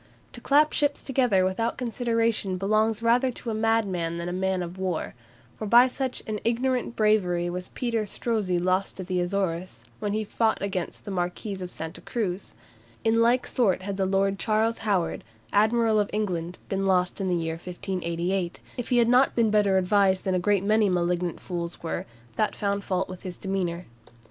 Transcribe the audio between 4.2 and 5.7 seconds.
to a man of war; for